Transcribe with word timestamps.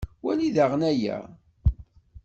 Wali 0.25 0.47
daɣen 0.55 0.81
aya. 0.91 1.17